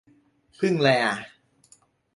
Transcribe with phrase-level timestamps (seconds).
[0.59, 1.15] พึ่งไรอ่ะ